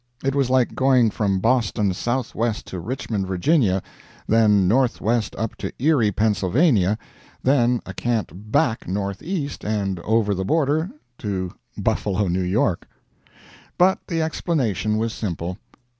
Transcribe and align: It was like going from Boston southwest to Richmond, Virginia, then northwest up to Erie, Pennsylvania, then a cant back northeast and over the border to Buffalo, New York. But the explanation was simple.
It 0.23 0.33
was 0.33 0.49
like 0.49 0.73
going 0.73 1.11
from 1.11 1.39
Boston 1.39 1.93
southwest 1.93 2.65
to 2.65 2.79
Richmond, 2.79 3.27
Virginia, 3.27 3.83
then 4.25 4.67
northwest 4.67 5.35
up 5.37 5.55
to 5.57 5.71
Erie, 5.77 6.11
Pennsylvania, 6.11 6.97
then 7.43 7.81
a 7.85 7.93
cant 7.93 8.51
back 8.51 8.87
northeast 8.87 9.63
and 9.63 9.99
over 9.99 10.33
the 10.33 10.43
border 10.43 10.89
to 11.19 11.53
Buffalo, 11.77 12.27
New 12.27 12.41
York. 12.41 12.87
But 13.77 13.99
the 14.07 14.23
explanation 14.23 14.97
was 14.97 15.13
simple. 15.13 15.57